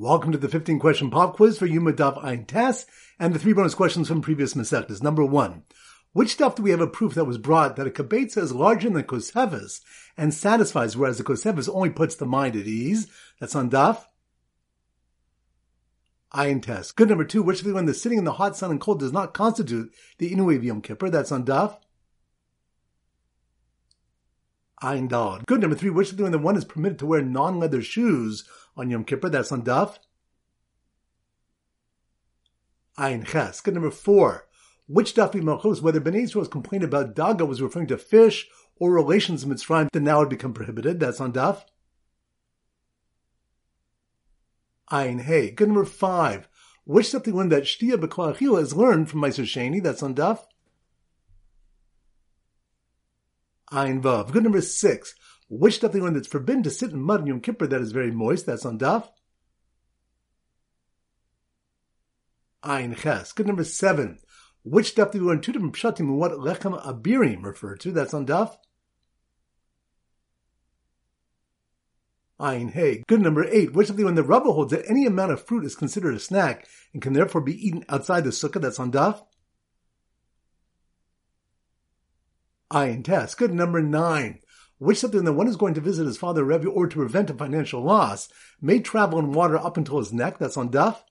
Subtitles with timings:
[0.00, 2.86] Welcome to the 15 question pop quiz for Yoma Daf Ein Tess
[3.18, 5.02] and the three bonus questions from previous Masechtas.
[5.02, 5.64] Number one,
[6.14, 8.88] which stuff do we have a proof that was brought that a kabetza is larger
[8.88, 9.82] than Kosevis
[10.16, 13.08] and satisfies, whereas the Kosevis only puts the mind at ease?
[13.40, 14.06] That's on Daf.
[16.32, 16.92] Ein Tess.
[16.92, 19.12] Good number two, which of the one sitting in the hot sun and cold does
[19.12, 21.10] not constitute the Inui of Yom Kippur?
[21.10, 21.76] That's on Daf.
[24.82, 28.44] Good number three, which of the one is permitted to wear non-leather shoes
[28.76, 29.28] on Yom Kippur?
[29.28, 29.98] That's on Daf.
[32.96, 33.60] Ein Ches.
[33.60, 34.46] Good number four.
[34.86, 39.44] Which Dafi Malchus, whether Ben Israel's complaint about Daga was referring to fish or relations
[39.44, 40.98] in Mitzrayim that now had become prohibited?
[40.98, 41.64] That's on Daf.
[44.88, 45.50] Ein Hey.
[45.50, 46.48] Good number five.
[46.84, 49.82] Which the one that Shtia B'Klachila is learned from Meiser Sheni?
[49.82, 50.40] That's on Daf.
[53.70, 54.32] Ein Vav.
[54.32, 55.14] Good number six.
[55.48, 57.92] Which stuff the one that's forbidden to sit in mud in Yom Kippur that is
[57.92, 58.46] very moist?
[58.46, 59.08] That's on Daf.
[62.62, 63.32] Ein Ches.
[63.32, 64.18] Good number seven.
[64.62, 67.92] Which stuff do we learn two different pshatim and what lechem abirim refer to?
[67.92, 68.56] That's on Daf.
[72.38, 73.02] Ein Hey.
[73.06, 73.72] Good number eight.
[73.72, 76.20] Which of the when the Rabbah holds that any amount of fruit is considered a
[76.20, 78.60] snack and can therefore be eaten outside the sukkah?
[78.60, 79.22] That's on Daf.
[82.70, 83.36] Ein Test.
[83.36, 84.40] Good number nine.
[84.78, 87.34] Which something that one is going to visit his father Rebbe or to prevent a
[87.34, 88.28] financial loss
[88.60, 90.38] may travel in water up until his neck?
[90.38, 91.02] That's on Daf.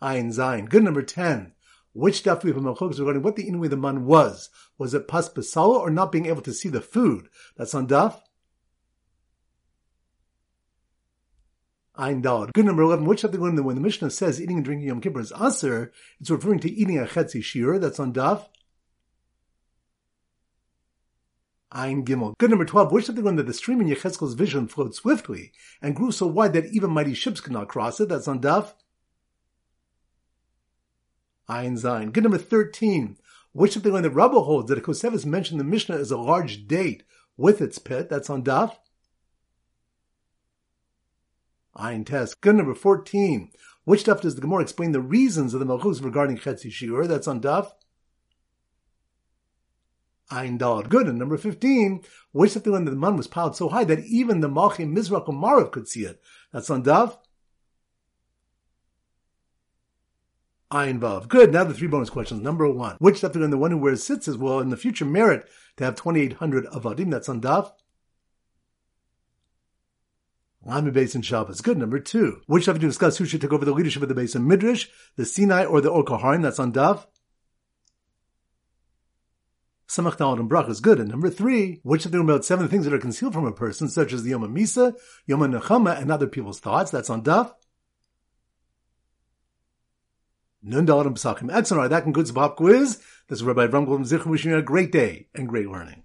[0.00, 0.68] Ein Zayin.
[0.68, 1.52] Good number 10.
[1.94, 4.48] Which stuff we have a Melchokes regarding what the Inui the man was?
[4.78, 7.28] Was it pas b'salo or not being able to see the food?
[7.56, 8.20] That's on Daf.
[11.94, 12.52] Ein Dalad.
[12.54, 13.04] Good number 11.
[13.04, 15.92] Which stuff when the, when the Mishnah says eating and drinking Yom Kippur is aser,
[16.20, 17.78] it's referring to eating a chetzi shiur.
[17.78, 18.46] That's on Daf.
[21.70, 22.34] Ein Gimel.
[22.38, 22.92] Good number 12.
[22.92, 26.66] Which something when the stream in Yechezkel's vision flowed swiftly and grew so wide that
[26.66, 28.08] even mighty ships could not cross it?
[28.08, 28.72] That's on Daf.
[31.48, 32.12] Ein Zayin.
[32.12, 33.18] Good number 13.
[33.52, 36.16] Which of the when the Rabbah holds that a Kosevis mentioned the Mishnah is a
[36.16, 37.02] large date
[37.36, 38.08] with its pit?
[38.08, 38.76] That's on Daf.
[41.74, 42.40] Ein Test.
[42.40, 43.50] Good number 14.
[43.84, 47.08] Which Daf does the Gemara explain the reasons of the Malchus regarding Chetzi Shiur?
[47.08, 47.72] That's on Daf.
[50.30, 50.88] Ein Dalad.
[50.88, 51.08] Good.
[51.08, 52.02] And number 15.
[52.32, 55.26] Which Daf the when the man was piled so high that even the Malchim Mizrach
[55.26, 56.22] Marav could see it?
[56.52, 57.18] That's on Daf.
[60.72, 61.28] Ein Vav.
[61.28, 61.52] Good.
[61.52, 62.40] Now the three bonus questions.
[62.40, 62.96] Number one.
[62.98, 65.46] Which stuff the one who wears tzitzis will in the future merit
[65.76, 67.10] to have 2,800 avadim?
[67.10, 67.72] That's on Daf.
[70.66, 71.60] I'm a base in Shabbos.
[71.60, 71.78] Good.
[71.78, 72.40] Number two.
[72.46, 74.86] Which stuff to discuss who should take over the leadership of the base in Midrash,
[75.16, 76.42] the Sinai, or the Oker Harim?
[76.42, 77.06] That's on Daf.
[79.88, 81.00] Samach Dalad and Brach is good.
[81.00, 83.88] And number three, which of them about seven things that are concealed from a person,
[83.88, 84.94] such as the Yom Misa,
[85.26, 86.90] Yom Nechama, and other people's thoughts?
[86.90, 87.52] That's on Daf.
[90.62, 91.52] Nun and Psachim.
[91.52, 91.72] Excellent.
[91.72, 93.02] All right, that concludes the pop quiz.
[93.28, 96.04] This is Rabbi Ram Golden Zich wishing you a great day and great learning.